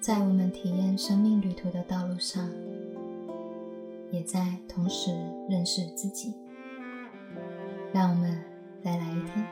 [0.00, 2.48] 在我们体验生命旅途的道路上，
[4.10, 5.10] 也在同时
[5.46, 6.34] 认识自己。
[7.92, 8.42] 让我们
[8.82, 9.46] 再来一天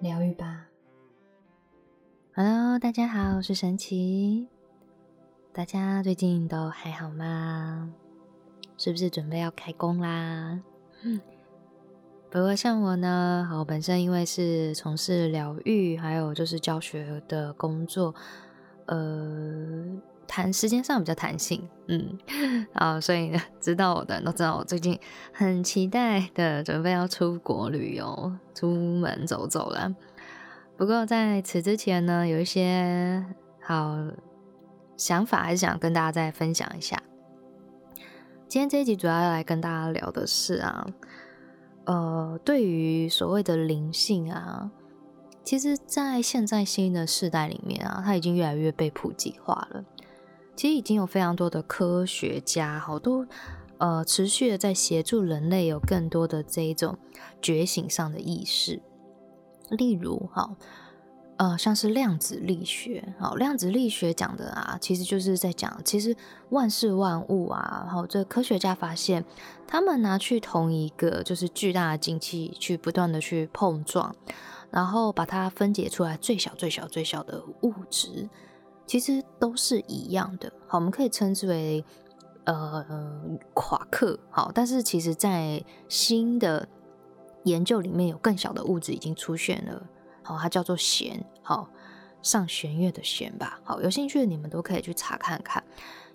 [0.00, 0.66] 疗愈吧。
[2.34, 4.48] Hello，大家好，我是神奇。
[5.52, 7.92] 大家最近都还好吗？
[8.78, 10.62] 是不是准备要开工啦？
[12.30, 18.14] 不过像我呢，我本身因为是从事疗愈，还有就是教学的工作，
[18.86, 19.84] 呃，
[20.26, 22.18] 弹时间上比较弹性，嗯，
[22.74, 24.98] 啊，所以知道我的人都知道，我最近
[25.32, 29.94] 很期待的准备要出国旅游，出门走走了。
[30.76, 33.24] 不过在此之前呢，有一些
[33.60, 33.96] 好
[34.96, 37.02] 想法，还是想跟大家再分享一下。
[38.48, 40.86] 今天这一集主要要来跟大家聊的是啊。
[41.86, 44.70] 呃，对于所谓的灵性啊，
[45.46, 49.84] 其实，在现在新的世代里面啊，它已经越来越被普及化了。
[50.56, 53.24] 其实已经有非常多的科学家，好多
[53.78, 56.98] 呃，持续的在协助人类有更多的这一种
[57.40, 58.82] 觉醒上的意识。
[59.70, 60.56] 例如，哈。
[61.38, 66.16] 呃，像是量子力学，好，量子力学讲的啊，其实就是在讲，其实
[66.48, 69.22] 万事万物啊，然后这科学家发现，
[69.66, 74.16] 他们拿去同一个就是巨大的晶器去不断的去碰撞，
[74.70, 78.28] 然后把它分解出来最小最小最小的物质，
[78.86, 81.84] 其实都是一样的，好，我们可以称之为
[82.44, 82.84] 呃
[83.54, 86.68] 夸克，好，但是其实在新的
[87.44, 89.82] 研究里面有更小的物质已经出现了。
[90.22, 91.68] 好，它叫做弦，好
[92.20, 93.60] 上弦月的弦吧。
[93.62, 95.62] 好，有兴趣的你们都可以去查看看。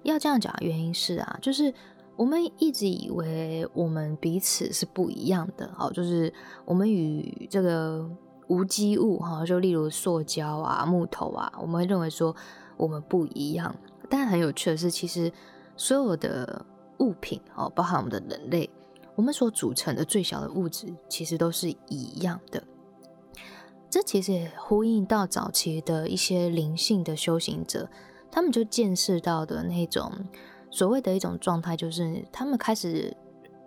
[0.04, 1.74] 要这样讲的原因是啊，就是
[2.18, 5.72] 我们一直以为我们彼此是不一样的。
[5.74, 6.34] 好，就是
[6.66, 8.10] 我们与这个
[8.52, 12.36] 无机物，哈，就例如塑胶啊、木头啊，我们会认为说
[12.76, 13.74] 我们不一样。
[14.10, 15.32] 但很有趣的是，其实
[15.78, 16.66] 所有的
[16.98, 18.70] 物品，哦，包含我们的人类，
[19.16, 22.62] 我们所组成的最小的物质，其实都是一样的。
[23.90, 27.90] 这其实也呼应到早期的一些灵性的修行者，
[28.30, 30.12] 他们就见识到的那种
[30.70, 33.16] 所谓的一种状态，就是他们开始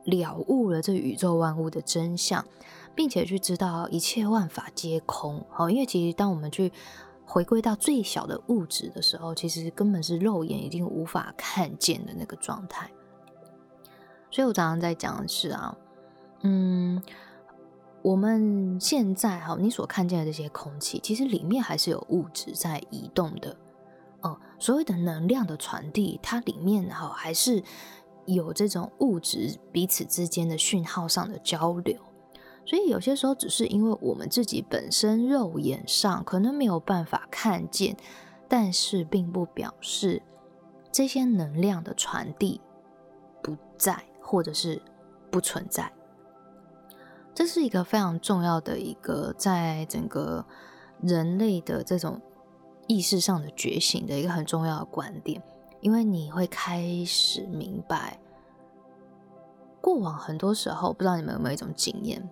[0.04, 2.44] 了悟了这宇宙万物的真相，
[2.94, 5.44] 并且去知道一切万法皆空。
[5.50, 6.72] 好，因为其实当我们去
[7.24, 12.90] 回归到最小的物质的时候，其实根本是肉眼已经无法看见的那个状态。
[14.30, 15.76] 所以我常常在讲的是啊，
[16.42, 17.02] 嗯。
[18.02, 23.56] 我们现在哈，你所看见的这些空气，其实里面还是有物质在移动的。
[24.20, 27.62] 哦，所谓的能量的传递，它里面哈还是
[28.26, 31.98] 有这种物质彼此之间的讯号上的交流。
[32.66, 37.96] 所以有些时候，只是因为我们自己本身肉眼上可能没有办法看见，
[38.48, 40.22] 但是并不表示
[40.90, 42.60] 这些能量的传递
[43.42, 44.80] 不在，或者是
[45.30, 45.92] 不存在。
[47.34, 50.46] 这是一个非常重要的一个，在整个
[51.02, 52.20] 人类的这种
[52.86, 55.42] 意识上的觉醒的一个很重要的观点，
[55.80, 58.18] 因为你会开始明白，
[59.80, 62.26] 过往很多时候，不知道你们有没有一种经验，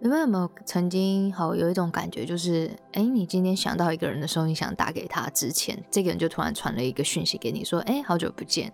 [0.00, 8.72] 你们有没有曾经好有一种感觉，就是，哎，你今天想到一个人的时候，你想打给他之前，这个人就突然传了一个讯息给你，说，哎，好久不见。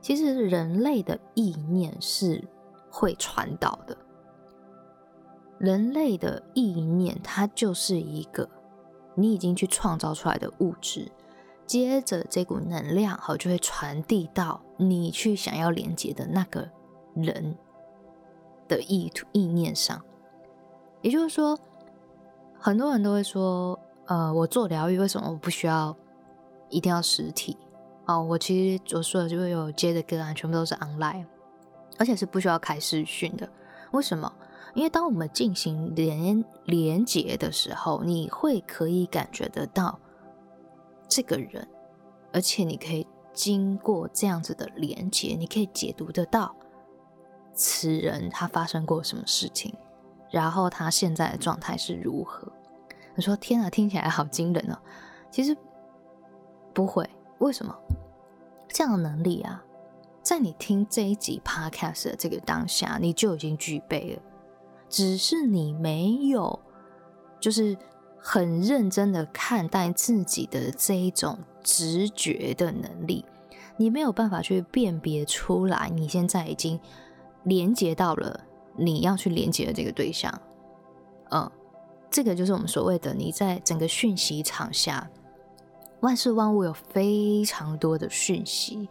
[0.00, 2.42] 其实人类的意念是。
[2.94, 3.96] 会传导的，
[5.56, 8.46] 人类的意念，它就是一个
[9.14, 11.10] 你已经去创造出来的物质，
[11.66, 16.68] 接着这股能量好就会传递到你去想要连接的那个
[17.14, 17.56] 人
[18.68, 20.04] 的意图意念上。
[21.02, 21.58] 也就是说，
[22.58, 25.94] 很多人都会说，呃，我做疗愈为什么我不需要
[26.70, 27.56] 一定要实体？
[28.06, 31.26] 哦，我其实我说的就会有接的个案，全部都是 online。
[31.98, 33.48] 而且是不需要开视讯的，
[33.92, 34.32] 为什么？
[34.74, 39.98] 因为当我们进行连连接的时候，你会可以感觉得到
[41.06, 41.68] 这个人，
[42.32, 46.56] 而且你可以经过这样子的连接，你可以解读得到
[47.54, 49.74] 此人他发生过什么事情，
[50.32, 52.50] 然后他现在的状态是如何。
[53.14, 54.78] 我说天啊，听起来好惊人哦！
[55.30, 55.56] 其实
[56.72, 57.08] 不会，
[57.38, 57.76] 为什么？
[58.68, 59.62] 这样的能力啊！
[60.22, 64.22] 在你听这一集 podcast 的这个当下，你就已经具备了，
[64.88, 66.58] 只是你没有，
[67.38, 67.76] 就是
[68.18, 73.26] 很认真的看待自己的这一种直觉的能力，
[73.76, 76.80] 你没有办法去辨别出来，你现在已经
[77.42, 78.40] 连接到了
[78.76, 80.32] 你要去连接的这个对象，
[81.30, 81.50] 嗯，
[82.10, 85.10] 这个就是我们所谓的你在整个讯息场下，
[86.00, 88.88] 万事万物有非常多的讯息，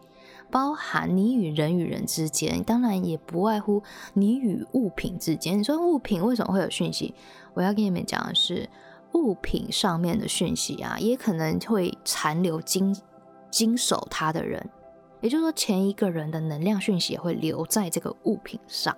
[0.49, 3.81] 包含你与人与人之间，当然也不外乎
[4.13, 5.57] 你与物品之间。
[5.59, 7.13] 你说物品为什么会有讯息？
[7.53, 8.69] 我要跟你们讲的是，
[9.13, 12.95] 物品上面的讯息啊，也可能会残留经
[13.49, 14.69] 经手它的人，
[15.19, 18.95] 也就是说，前一个人的能量讯息也会留在这个物品上。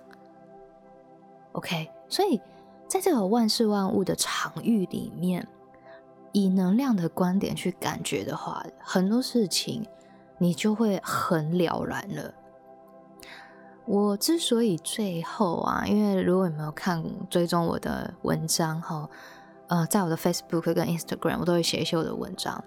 [1.54, 2.40] OK，所以
[2.86, 5.48] 在这个万事万物的场域里面。
[6.36, 9.86] 以能量的观点去感觉的话，很多事情
[10.38, 12.34] 你就会很了然了。
[13.86, 19.08] 我之所以最后啊，因为如果你没有看追踪我的文章哈，
[19.68, 22.64] 呃，在我的 Facebook 跟 Instagram，我都会写一些我的文章。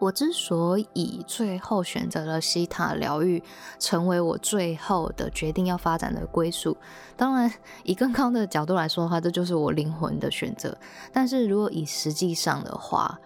[0.00, 3.42] 我之所以最后选择了西塔疗愈，
[3.78, 6.76] 成为我最后的决定要发展的归宿，
[7.16, 7.50] 当然
[7.84, 10.76] 以更高的角度来说的话，这就是我灵魂的选择。
[11.10, 13.18] 但是如果以实际上的话，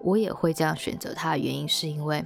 [0.00, 2.24] 我也会这样选择它的原因，是因为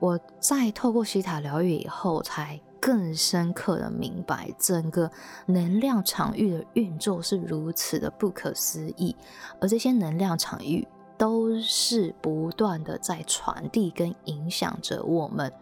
[0.00, 5.10] 我在透过西塔疗愈以后，才更深刻的明白整个
[5.46, 9.16] 能量场域的运作是如此的不可思议，
[9.60, 10.86] 而这些能量场域。
[11.18, 15.52] 都是不断的在传递跟影响着我们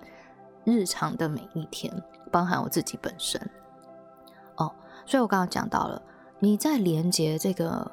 [0.65, 1.91] 日常的每一天，
[2.31, 3.41] 包含我自己本身。
[4.57, 4.71] 哦，
[5.07, 6.01] 所以我刚刚讲到了，
[6.39, 7.91] 你在连接这个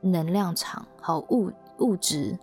[0.00, 2.38] 能量场和物物质，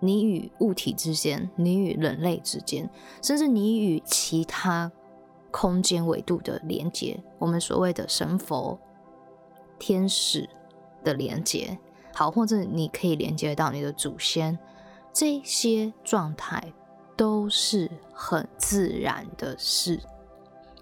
[0.00, 2.88] 你与物体之间，你与人类之间，
[3.22, 4.92] 甚至你与其他
[5.50, 8.78] 空间维度的连接，我们所谓的神佛、
[9.78, 10.46] 天使
[11.02, 11.78] 的连接。
[12.14, 14.58] 好，或者你可以连接到你的祖先，
[15.12, 16.72] 这些状态
[17.16, 20.00] 都是很自然的事。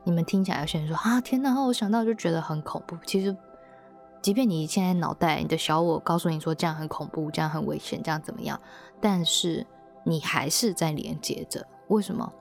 [0.02, 1.60] 你们听起来有些人说啊，天哪！
[1.62, 2.96] 我想到就觉得很恐怖。
[3.06, 3.36] 其实，
[4.22, 8.60] 即便你现在脑袋你的小我告诉你说这样很恐怖，这样很危险，这样怎么样，
[9.00, 9.66] 但是
[10.04, 11.66] 你还是在连接着。
[11.88, 12.32] 为什么？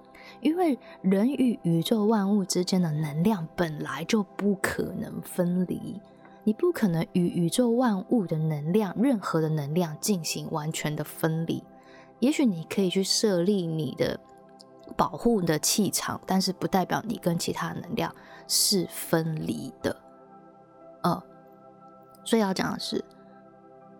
[0.42, 6.00] 因为人与宇宙万物之间的能量本来就不可能分离。
[6.44, 11.64] 你不可能与宇宙万物的能量、任何的能量进行完全的分离。
[12.20, 14.20] 也许你可以去设立你的
[14.98, 18.14] 保护的气场，但是不代表你跟其他能量
[18.48, 19.96] 是分离的。
[21.04, 21.24] 呃，
[22.26, 23.04] 所以要讲的是，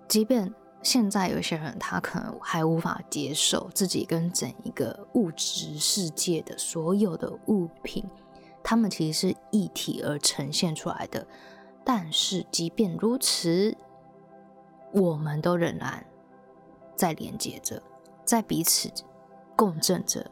[0.08, 8.04] 即便现在有些人他可能还无法接受自己跟整一个物质世界的所有的物品，
[8.64, 11.26] 他们其实是一体而呈现出来的。
[11.84, 13.76] 但是，即便如此，
[14.92, 16.06] 我们都仍然
[16.96, 17.82] 在连接着，
[18.24, 18.92] 在彼此
[19.56, 20.30] 共振着，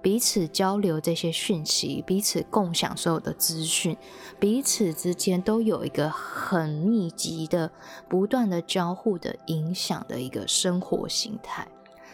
[0.00, 3.96] 彼此交流这些讯息，彼此共享所有的资讯，
[4.38, 7.70] 彼此之间都有一个很密集的、
[8.08, 11.66] 不断的交互的影响的一个生活形态。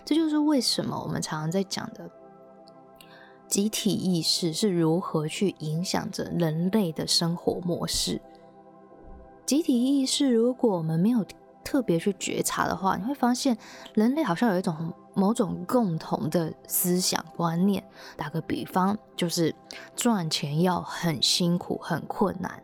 [0.05, 2.11] 这就是为什么我们常常在讲的
[3.47, 8.21] 集体意识是如何去影响着人类的生活模式。
[9.44, 11.25] 集体意识，如果我们没有
[11.65, 13.56] 特别去觉察的话，你会发现
[13.94, 17.83] 人类好像有一种某种共同的思想观念。
[18.17, 19.55] 打个比方，就是
[19.94, 22.62] 赚钱要很辛苦、很困难，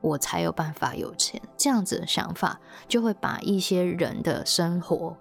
[0.00, 1.40] 我才有办法有钱。
[1.56, 2.58] 这样子的想法，
[2.88, 5.16] 就会把一些人的生活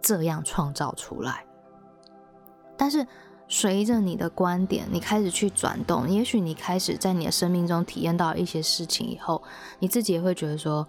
[0.00, 1.44] 这样创造出来。
[2.76, 3.06] 但是，
[3.52, 9.42] 随着你的观点，你开始去转动，也许你开始在你的生命中体验到一些事情以后，
[9.78, 10.88] 你自己也会觉得说：“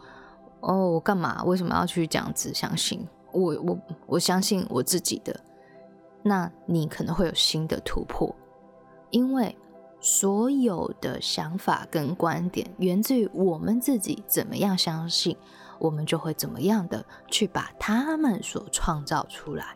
[0.64, 1.44] 哦，我干嘛？
[1.44, 3.06] 为什么要去这样子相信？
[3.34, 5.38] 我我我相信我自己的。”
[6.24, 8.34] 那你可能会有新的突破，
[9.10, 9.54] 因为
[10.00, 15.36] 所有的想法跟观点源自于我们自己怎么样相信，
[15.80, 19.76] 我们就会怎么样的去把他们所创造出来。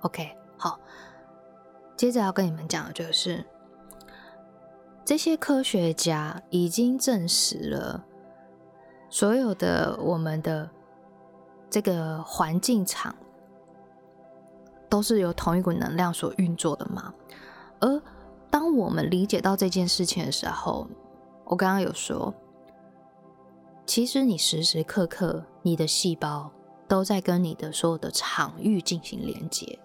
[0.00, 0.38] OK。
[0.62, 0.78] 好，
[1.96, 3.44] 接着要跟你们讲的就是，
[5.04, 8.04] 这些科学家已经证实了，
[9.10, 10.70] 所有的我们的
[11.68, 13.12] 这个环境场
[14.88, 17.12] 都是由同一股能量所运作的嘛。
[17.80, 18.00] 而
[18.48, 20.86] 当我们理解到这件事情的时候，
[21.44, 22.32] 我刚刚有说，
[23.84, 26.52] 其实你时时刻刻你的细胞
[26.86, 29.76] 都在跟你的所有的场域进行连接。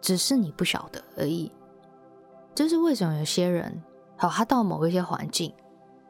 [0.00, 1.52] 只是你不晓得而已。
[2.54, 3.82] 这是为什么有些人，
[4.16, 5.54] 好，他到某一些环境，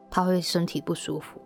[0.09, 1.41] 他会身体不舒服，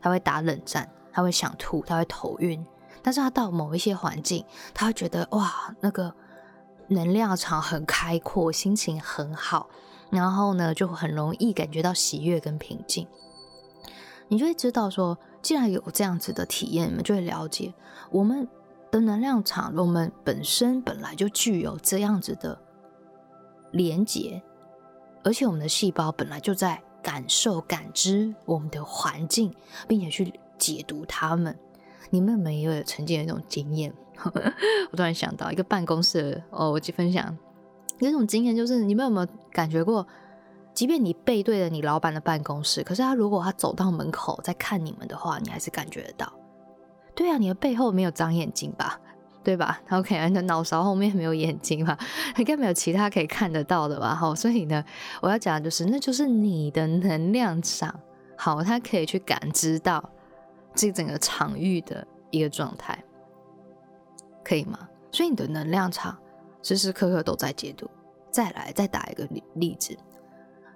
[0.00, 2.64] 他会打冷战，他会想吐，他会头晕。
[3.02, 6.12] 但是他到某一些环境，他会觉得哇，那个
[6.88, 9.70] 能量场很开阔，心情很好，
[10.10, 13.06] 然后呢，就很容易感觉到喜悦跟平静。
[14.28, 17.72] 你就会知道说，既然有这样子的体验，你们就会了解
[18.10, 18.46] 我们
[18.90, 22.58] 的能量场，我们本身本来就具有这样子的
[23.72, 24.42] 连接，
[25.22, 29.54] 而且我们的细胞本来就在感受、感知我们的环境，
[29.86, 31.56] 并且去解读它们。
[32.10, 33.92] 你们有没有曾经有一种经验？
[34.90, 37.36] 我突然想到一个办公室哦，我去分享
[38.00, 40.06] 那种经验，就是你们有没有感觉过？
[40.72, 46.32] 即便你背对着你老板的办公室，可是他如果他走到门口在看你们的话，你还是感觉得到。
[47.20, 48.98] 对啊，你的背后没有长眼睛吧？
[49.44, 51.98] 对吧？OK，你的脑勺后面没有眼睛吧？
[52.38, 54.14] 应该没有其他可以看得到的吧？
[54.14, 54.82] 好，所以呢，
[55.20, 57.94] 我要讲的就是，那就是你的能量场，
[58.38, 60.02] 好，它可以去感知到
[60.74, 62.98] 这整个场域的一个状态，
[64.42, 64.88] 可以吗？
[65.12, 66.16] 所以你的能量场
[66.62, 67.86] 时时刻刻都在解读。
[68.30, 69.94] 再来，再打一个例子。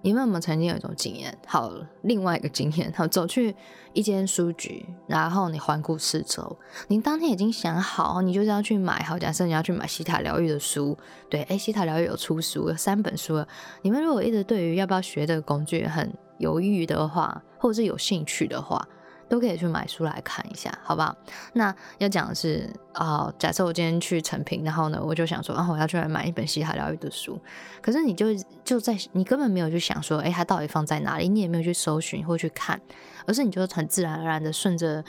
[0.04, 1.34] 你们有没有曾经有一种经验？
[1.46, 3.56] 好，另外一个经验，好，走去
[3.94, 6.58] 一间书局，然后你环顾四周，
[6.88, 9.02] 你当天已经想好，你就是要去买。
[9.02, 10.94] 好，假设你要去买西塔疗愈的书，
[11.30, 13.42] 对，哎，西塔疗愈有出书，有三本书。
[13.80, 18.86] 你们如果一直对于要不要学这个工具很犹豫的话，或者是有兴趣的话，
[19.28, 21.16] 都可以去买书来看一下，好不好？
[21.54, 27.40] 那要讲的是啊，假设我今天去成品，然后呢，我就想说啊，我要去买一本西塔疗愈的书。
[27.80, 28.26] 可是你就
[28.64, 31.28] 就在你根本没有去想说，哎，它到底放在哪里？
[31.28, 32.80] 你也没有去搜寻或去看，
[33.26, 35.02] 而是你就很自然而然的顺着，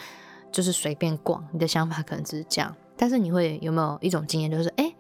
[0.52, 1.46] 就是随便逛。
[1.52, 4.94] 你的想法可能只是这样，但是你会有没有一种经验，就是哎，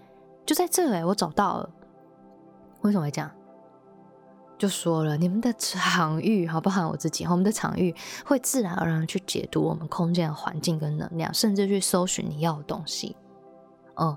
[0.45, 1.69] 就在这哎，我找到了。
[2.81, 3.31] 为什么会这样？
[4.57, 6.87] 就说了，你们的场域，好不好？
[6.87, 7.93] 我自己，我们的场域
[8.25, 13.15] 会自然而然去解读我们空间的环境跟能量，甚至去搜寻你要的东西。
[13.95, 14.15] 嗯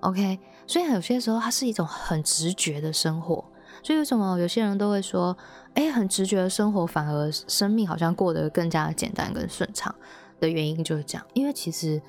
[0.00, 0.40] ，OK。
[0.66, 3.44] 所以有些时候它是一种很直觉的生活。
[3.82, 5.36] 所以为什么有些人都会说，
[5.74, 9.94] 哎，很直觉的生活反而生命好像过得更加简单跟顺畅
[10.40, 11.26] 的原因就是这样。
[11.32, 12.00] 因为其实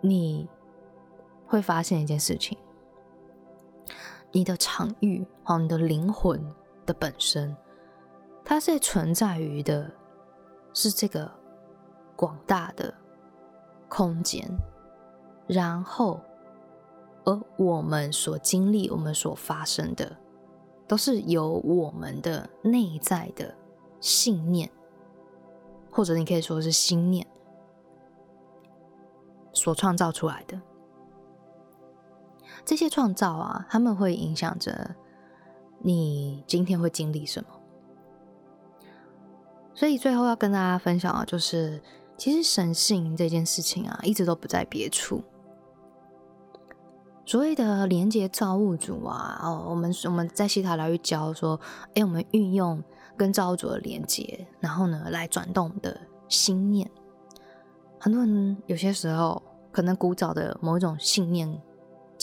[0.00, 0.48] 你
[1.46, 2.56] 会发现一件事情。
[4.34, 6.44] 你的场域，哦，你的灵魂
[6.84, 7.56] 的本身，
[8.44, 9.88] 它是存在于的，
[10.72, 11.30] 是这个
[12.16, 12.92] 广大的
[13.88, 14.44] 空间。
[15.46, 16.20] 然后，
[17.24, 20.16] 而我们所经历、我们所发生的，
[20.88, 23.54] 都是由我们的内在的
[24.00, 24.68] 信念，
[25.92, 27.24] 或者你可以说是心念
[29.52, 30.60] 所创造出来的。
[32.64, 34.94] 这些创造啊，他们会影响着
[35.80, 37.48] 你今天会经历什么。
[39.74, 41.82] 所以最后要跟大家分享的，就是
[42.16, 45.22] 其实神性这件事情啊，一直都不在别处。
[47.26, 51.60] 所谓的连接造物主啊，哦，我们我们在西塔疗愈教说，
[51.94, 52.82] 哎，我们运用
[53.16, 56.90] 跟造物主的连接，然后呢，来转动的心念。
[58.00, 59.42] 很多人有些时候
[59.72, 61.60] 可能古早的某一种信念。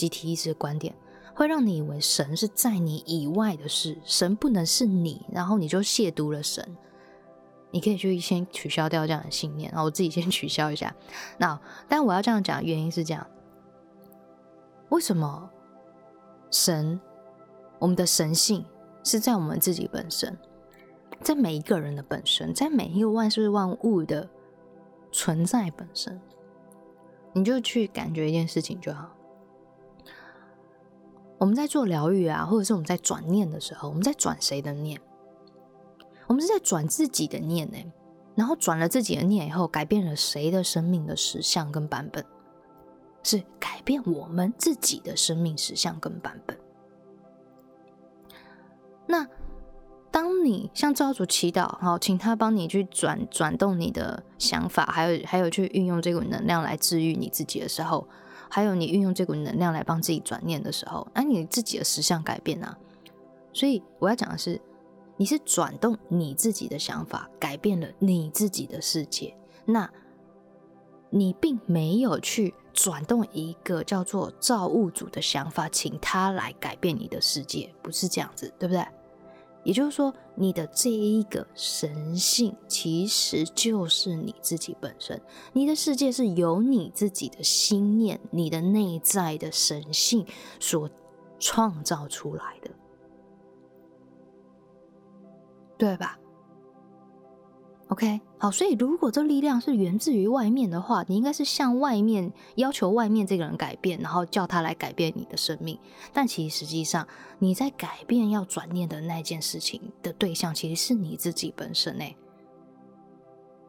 [0.02, 0.92] 集体意识的观点
[1.32, 6.76] 会让你以为神是在你以外的事，神不能是你，然后你就亵渎了神。
[7.70, 10.94] 你可以去先取消掉这样的信念，然后我自己先取消一下。
[11.38, 13.26] 那但我要这样讲，原因是这样：
[14.90, 15.48] 为什么
[16.50, 17.00] 神，
[17.78, 18.64] 我们的神性
[19.04, 20.36] 是在我们自己本身，
[21.20, 24.28] 在每一个人的本身，在每一个万事万物的
[25.12, 26.20] 存在本身，
[27.32, 29.08] 你就去感觉一件事情就好。
[31.42, 35.00] 我们在做疗愈啊，或者是我们在转念的时候，我们在转谁的念？
[36.28, 37.78] 我们是在转自己的念呢。
[38.36, 42.24] 然后转了自己的念以后，改变了谁的生命的实相跟版本？
[43.24, 46.56] 是改变我们自己的生命实相跟版本。
[49.08, 49.26] 那
[50.12, 58.06] 当你向造主祈祷，好，请他帮你去转转动你的想法，还有还有去运用这股能量来治愈你自己的时候。
[58.54, 62.76] 还有你运用这股能量来帮自己转念的时候，那你自己的实相改变啊。
[63.50, 64.60] 所以我要讲的是，
[65.16, 69.34] 你是转动你自己的想法，改变了你自己的世界。
[69.64, 69.90] 那
[71.08, 78.86] 你并没有去转动一个叫做造物主的想法，请他来改变你的世界，不是这样子，对不对？
[79.64, 85.20] 也就是说，你的这一个神性其实就是你自己本身，
[85.52, 90.26] 你的世界是由你自己的心念、你的内在的神性
[90.58, 90.88] 所
[91.38, 92.70] 创造出来的，
[95.76, 96.18] 对吧？
[97.92, 105.78] ？OK，好，所以如果这力量是源自于外面的话，你应该是向外面要求外面这个人改变，然后叫他来改变你的生命。
[106.10, 107.06] 但其实实际上
[107.38, 112.16] 你在改变要转念的那件事情的对象，其实是你自己本身诶。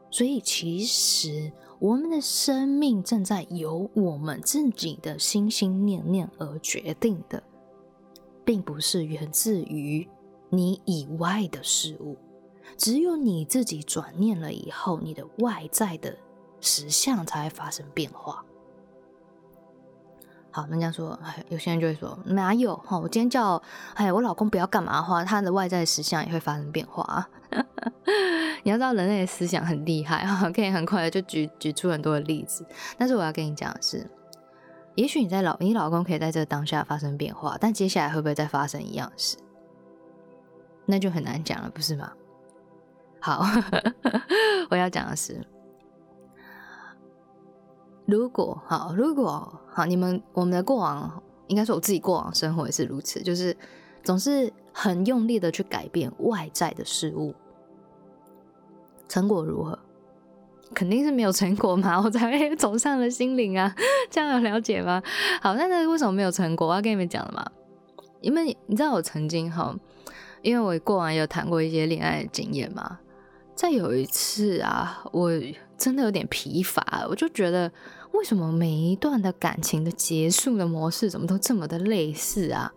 [0.10, 7.44] 所以其实我们的生命正在由我们自己的心心念念而决定的，
[8.46, 10.08] 并不是源自于
[10.50, 12.16] 你以外的事物。
[12.84, 16.18] 只有你自己转念了以后，你的外在的
[16.60, 18.44] 实相才会发生变化。
[20.52, 22.76] 好，人家说，哎，有些人就会说，哪有？
[22.76, 23.64] 哈，我今天叫，
[23.94, 27.30] 哎，我老公不要干嘛的话，他的外在实相也会发生变化啊。
[28.64, 32.66] 你要知道，人类的思想很厉害哈，可以很快的就举举出很多的例子。
[32.98, 34.06] 但是我要跟你讲的是，
[34.96, 39.38] 也许你在老你老公可以在这当下发生变化，但接下来会不会再发生一样事，
[40.86, 42.12] 那就很难讲了，不是吗？
[43.24, 43.42] 好，
[44.70, 45.40] 我要讲的是。
[48.06, 53.56] 如果好，如果好，你们我们的过往，应该说我自己过往生活也是如此，就是
[54.04, 57.34] 总是很用力的去改变外在的事物，
[59.08, 59.80] 成果如何？
[60.74, 63.74] 肯定是没有成果嘛，我才会走上了心灵啊，
[64.10, 65.02] 这样有了解吗？
[65.42, 66.68] 好，那那为什么没有成果？
[66.68, 67.50] 我要跟你们讲了嘛，
[68.20, 69.74] 因为你知道我曾经哈，
[70.42, 73.00] 因为我过往有谈过一些恋爱的经验嘛。
[73.56, 75.32] 再有一次啊，我
[75.78, 77.72] 真的有点疲乏，我就觉得
[78.12, 82.74] 为什么每一段的感情的结束的模式怎么都这么的类似啊，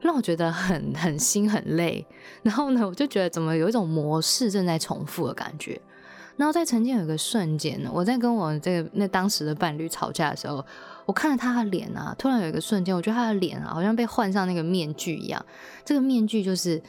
[0.00, 2.04] 让我觉得很很心很累。
[2.42, 5.80] 然后呢，我就觉得怎么有一种模式正在重复的感觉。
[6.36, 10.64] 然后在曾经有一个瞬间，我在跟我这个那当时的伴侣吵架的时候，
[11.06, 15.46] 我看着他的脸啊，突然有一个瞬间，我觉得他的脸啊好像被换上那个面具一样，
[15.84, 16.82] 这个面具就是。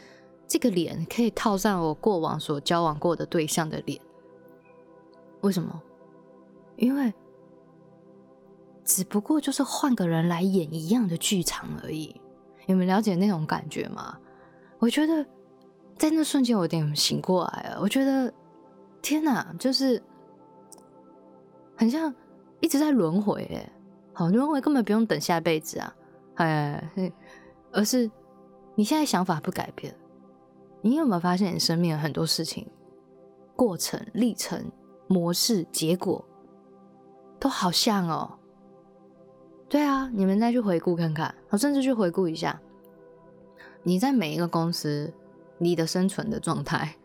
[0.47, 3.99] 这个脸可以套上我过往所交往过的对象的脸，
[5.41, 5.81] 为什么？
[6.75, 7.13] 因为
[8.83, 12.19] 只不过就是换个人来演一样的剧场而已。
[12.65, 14.17] 你们了解那种感觉吗？
[14.79, 15.25] 我觉得
[15.97, 17.79] 在那瞬间我有点醒过来了。
[17.81, 18.33] 我觉得
[19.01, 20.01] 天哪，就是
[21.75, 22.13] 很像
[22.59, 23.71] 一直在轮回哎，
[24.13, 25.95] 好轮回根本不用等下辈子啊，
[26.35, 27.11] 哎，
[27.71, 28.09] 而是
[28.75, 29.95] 你现在想法不改变。
[30.85, 32.67] 你有没有发现，你生命很多事情、
[33.55, 34.69] 过程、历程、
[35.07, 36.23] 模式、结果，
[37.39, 38.37] 都好像哦？
[39.69, 42.59] 对啊，你们再去回顾看看，我甚至去回顾一下，
[43.81, 45.13] 你在每一个公司，
[45.57, 46.97] 你的生存的状态，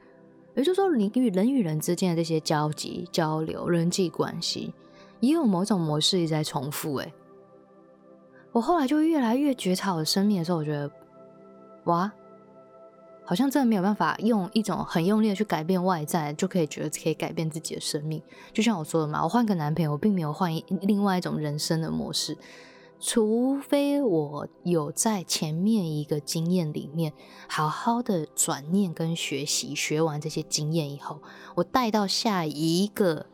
[0.57, 4.75] 也就是说，你与人与人之间的这些交集、交流、人际关系，
[5.21, 6.97] 也有某种模式一直在重复。
[6.97, 7.13] 哎，
[8.51, 10.91] 我后来就越来越觉察我的生命的时候，我觉得，
[11.85, 12.13] 哇！
[13.29, 18.23] 好像真的没有办法用一种很用力的去改变外在，就可以觉得可以改变自己的生命。
[18.55, 22.39] 就像我说的嘛，我换个男朋友，我并没有换另外一种人生的模式，
[22.99, 27.13] 除非我有在前面一个经验里面
[27.47, 31.21] 好好的转念跟学习，学完这些经验以后，
[31.55, 33.27] 我带到下一个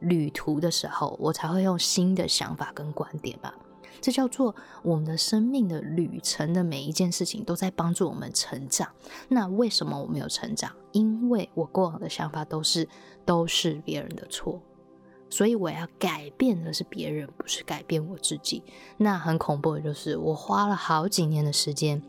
[0.00, 3.52] 旅途的时候，我才会用新的想法跟观点吧。
[4.00, 8.88] 这叫做我们的生命的旅程的每一件事情都在帮助我们成长。
[9.28, 10.72] 那为什么我没有成长？
[10.92, 12.88] 因为我过往的想法都是
[13.24, 14.60] 都是别人的错，
[15.28, 18.62] 所以我要改变的是别人，不是改变我自己。
[18.96, 22.02] 那很恐怖的就是我花了好几年的时间，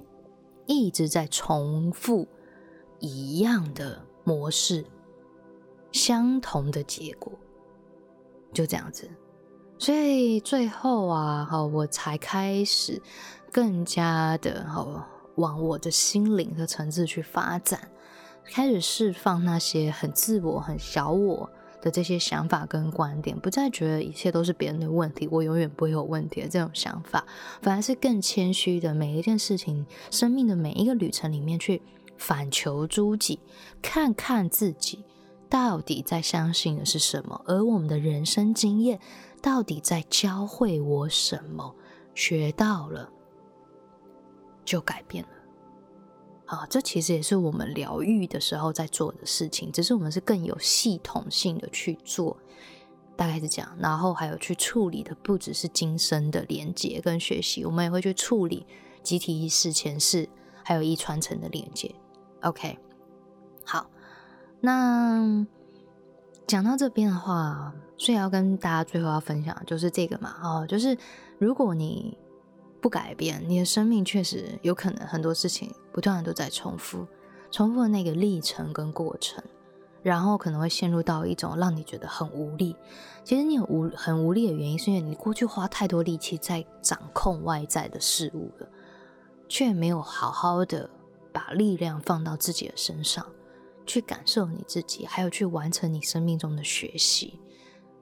[0.65, 2.27] 一直在重复
[2.99, 4.85] 一样的模式，
[5.91, 7.31] 相同的结果，
[8.53, 9.09] 就这样子。
[9.79, 13.01] 所以最后啊，好，我才开始
[13.51, 17.79] 更加的好往我的心灵的层次去发展，
[18.51, 21.47] 开始释放那些很自我、很小我
[21.79, 27.23] 的这些想法跟观点，不再觉得一切都是别人的问题，我永远不会有问题的这种想法，
[27.61, 31.83] 反而是更谦虚的，每一件事情、生命的每一个旅程里面去
[32.17, 33.39] 反求诸己，
[33.81, 35.05] 看看自己
[35.47, 38.99] 到底在相信的是什么，而我们的人生经验。
[39.41, 41.75] 到底在教会我什么？
[42.15, 43.09] 学到了
[44.65, 45.29] 就改变了。
[46.47, 52.35] 啊，这其实也是我们疗愈的时候在做的事情，只是我们是更有系统性的去做，
[53.15, 53.77] 大概是这样。
[53.79, 58.65] 然后还有去处理的不只是今生的连接跟学习，我们也会去处理
[59.03, 60.27] 集体意识、前世
[60.63, 61.93] 还有遗传层的连接。
[62.41, 62.79] OK，
[63.63, 63.89] 好，
[64.61, 65.45] 那。
[66.47, 70.97] 讲到这边的话，所以要跟大家最后要分享就是这个嘛，哦，就是
[71.37, 72.17] 如果你
[72.79, 77.05] 不改变，你的生命确实有可能很多事情不断的都在重复，
[77.51, 79.43] 重复的那个历程跟过程，
[80.01, 82.77] 然后可能会陷入到一种让你觉得很无力。
[83.25, 88.69] 其实你很无很无力的原因，是因为你过去花太多力气在掌控外在的事物了，
[89.49, 90.89] 却没有好好的
[91.33, 93.25] 把力量放到自己的身上。
[93.87, 97.39] 去感受你自己，还有去完成你生命中的学习。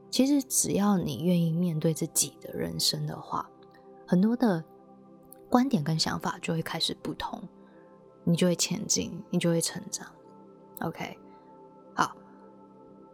[0.09, 3.49] 其实只要你愿意面对自己的人生的话，
[4.07, 4.63] 很多的
[5.49, 7.41] 观点跟想法就会开始不同，
[8.23, 10.07] 你就会前进，你就会成长。
[10.81, 11.17] OK，
[11.93, 12.15] 好，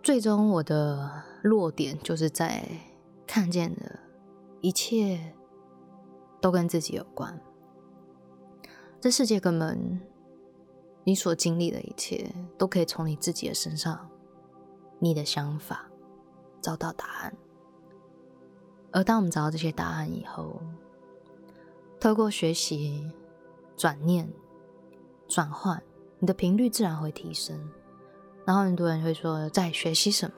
[0.01, 2.63] 最终我的落点就是在
[3.27, 3.99] 看见的
[4.61, 5.33] 一切
[6.39, 7.41] 都跟自己有关。
[8.99, 9.99] 这世界根本，
[11.11, 14.09] 你所经历的一切都可以从你自己的身上，
[14.97, 15.85] 你的想法
[16.61, 17.35] 找到答案。
[18.93, 20.61] 而当我们找到这些答案以后，
[21.99, 23.11] 透过学习、
[23.75, 24.31] 转念、
[25.27, 25.83] 转换，
[26.17, 27.59] 你的频率自然会提升。
[28.45, 30.35] 然后很多人会说，在学习什么？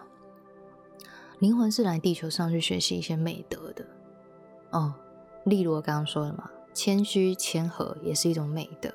[1.38, 3.86] 灵魂是来地球上去学习一些美德的。
[4.72, 4.92] 哦，
[5.46, 6.50] 例如我刚刚说的嘛。
[6.74, 8.92] 谦虚谦和也是一种美德。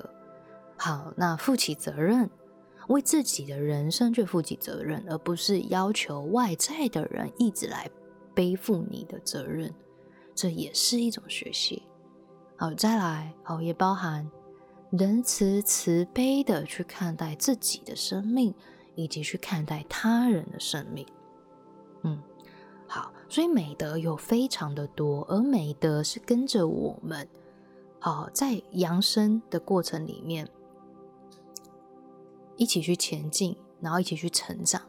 [0.81, 2.29] 好，那负起责任，
[2.87, 7.89] 为自己的人生去负起责任，而不是要求外在的人一直来
[8.33, 9.73] 背负你的责任，
[10.33, 11.83] 这也是一种学习。
[12.55, 14.31] 好，再来，好，也包含
[14.89, 18.55] 仁慈慈悲的去看待自己的生命，
[18.95, 21.05] 以及去看待他人的生命。
[22.03, 22.17] 嗯，
[22.87, 27.27] 好，所以美德有非常的多，而美德是跟着我们。
[27.99, 30.49] 好，在扬升的过程里面，
[32.59, 34.81] 一起去前进，然后一起去成长，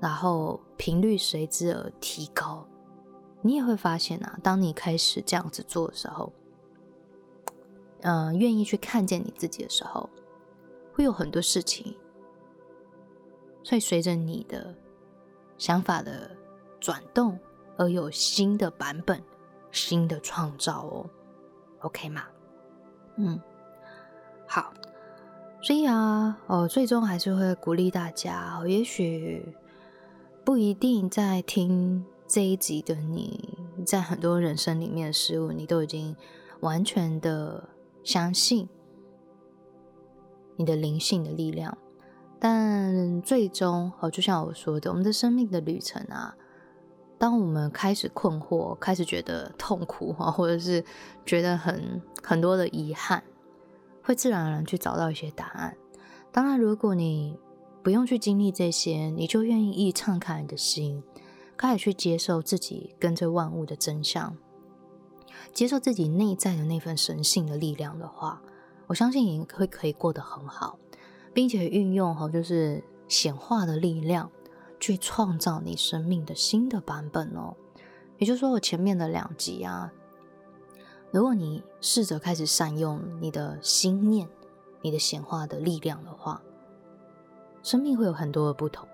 [0.00, 2.66] 然后频率随之而提高。
[3.42, 6.32] 你也会发现啊，当你开始这样子做的时候，
[8.00, 10.08] 嗯，愿意去看见你自己的时候，
[10.94, 11.94] 会有很多事情，
[13.68, 14.74] 会随着你的
[15.58, 16.34] 想法的
[16.80, 17.38] 转动
[17.76, 19.22] 而有新的版本、
[19.70, 21.10] 新的创造哦。
[21.80, 22.24] OK 吗？
[23.18, 23.38] 嗯，
[24.46, 24.72] 好，
[25.60, 28.62] 所以啊，哦，最终还是会鼓励大家。
[28.66, 29.54] 也许
[30.44, 36.16] 不一定在听这一集的你，在很多人生里面的事物，你都已经
[36.60, 37.68] 完全的
[38.04, 38.68] 相信
[40.56, 41.76] 你的灵性的力量。
[42.38, 46.36] 但最终，哦，就像我说的，我们的生命的旅程啊。
[47.18, 50.84] 当我们开始困惑，开始觉得痛苦哈，或者是
[51.26, 53.24] 觉得很很多的遗憾，
[54.08, 55.76] 会自然而然去找到一些答案。
[56.32, 57.38] 当然，如果你
[57.82, 61.02] 不用去经历这些，你就愿意敞开你的心，
[61.58, 64.34] 开始去接受自己跟这万物的真相，
[65.52, 68.40] 接受自己内在的那份神性的力量的话，
[68.86, 70.78] 我相信你会可以过得很好，
[71.34, 74.30] 并且运用哈，就是显化的力量。
[74.80, 77.52] 去创造你生命的新的版本哦，
[78.18, 79.92] 也就是说，我前面的两集啊，
[81.10, 84.28] 如果你试着开始善用你的心念、
[84.82, 86.42] 你的显化的力量的话，
[87.62, 88.88] 生命会有很多的不同。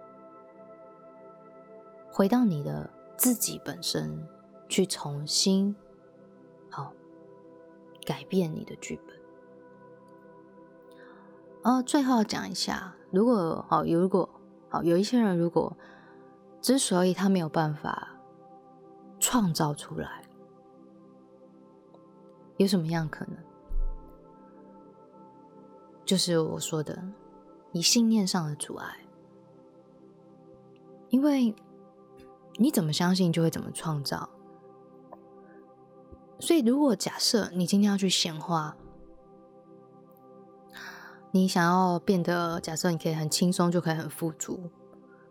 [2.11, 4.27] 回到你的自己本身，
[4.68, 5.74] 去重新
[6.70, 6.92] 好
[8.05, 9.16] 改变你的剧本。
[11.62, 14.29] 哦，最后讲一下，如果好，如果。
[14.70, 15.77] 好，有一些人如果
[16.61, 18.09] 之所以他没有办法
[19.20, 20.23] 创造出来，
[22.56, 23.36] 有什么样可能？
[26.04, 27.02] 就是我说的，
[27.72, 28.86] 你信念上的阻碍。
[31.10, 31.54] 因为
[32.56, 34.28] 你怎么相信，就会怎么创造。
[36.40, 38.76] 所以，如果假设你今天要去显化。
[41.30, 44.70] 你想要变得，假设你可以很轻松，就可以很富足。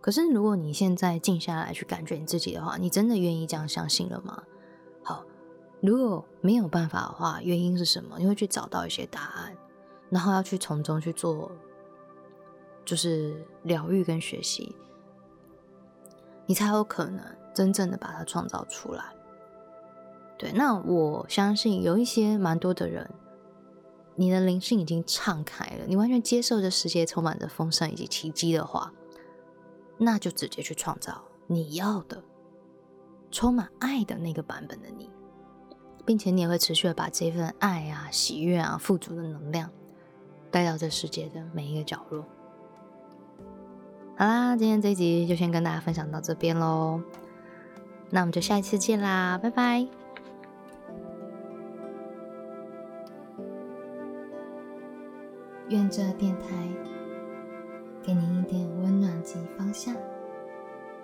[0.02, 4.44] 可是如果你现在静下来去感觉你自己的话，你真的愿意这样相信了吗？
[5.84, 8.18] 如果没有办法的话，原因是什么？
[8.18, 9.54] 你会去找到一些答案，
[10.10, 11.52] 然后要去从中去做，
[12.86, 14.74] 就是疗愈跟学习，
[16.46, 17.22] 你才有可能
[17.54, 19.04] 真正的把它创造出来。
[20.38, 23.10] 对，那我相信有一些蛮多的人。
[24.16, 28.94] 你的灵性已经敞开了，你完全接受这世界充满着丰盛以及奇迹的话，
[29.98, 32.24] 那就直接去创造你要的、
[33.32, 35.10] 充满爱的那个版本的你，
[36.06, 39.70] 并且你也会持续的把这份爱啊、喜悦啊、富足的能量
[40.52, 42.26] 带到这世界的每一个角落。
[44.16, 47.02] 好啦，今天这一集就先跟大家分享到这边喽，
[48.10, 49.88] 那我们就下一次见啦，拜拜。
[55.70, 56.48] 愿这电台
[58.04, 59.96] 给您一点温暖及方向。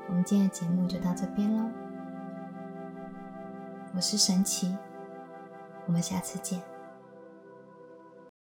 [0.08, 1.72] 我们今天的节目就到这边喽，
[3.96, 4.76] 我是神奇，
[5.90, 6.69] 我们下次见。